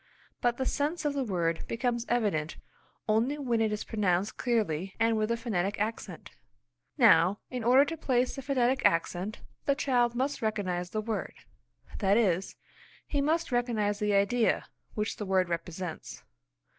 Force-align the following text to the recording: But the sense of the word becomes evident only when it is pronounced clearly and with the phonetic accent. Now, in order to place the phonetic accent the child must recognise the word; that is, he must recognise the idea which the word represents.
But 0.41 0.57
the 0.57 0.65
sense 0.65 1.05
of 1.05 1.13
the 1.13 1.23
word 1.23 1.63
becomes 1.67 2.07
evident 2.09 2.57
only 3.07 3.37
when 3.37 3.61
it 3.61 3.71
is 3.71 3.83
pronounced 3.83 4.35
clearly 4.35 4.95
and 4.99 5.15
with 5.15 5.29
the 5.29 5.37
phonetic 5.37 5.79
accent. 5.79 6.31
Now, 6.97 7.37
in 7.51 7.63
order 7.63 7.85
to 7.85 7.97
place 7.97 8.35
the 8.35 8.41
phonetic 8.41 8.83
accent 8.83 9.41
the 9.65 9.75
child 9.75 10.15
must 10.15 10.41
recognise 10.41 10.89
the 10.89 11.01
word; 11.01 11.35
that 11.99 12.17
is, 12.17 12.55
he 13.05 13.21
must 13.21 13.51
recognise 13.51 13.99
the 13.99 14.15
idea 14.15 14.65
which 14.95 15.17
the 15.17 15.25
word 15.27 15.49
represents. 15.49 16.23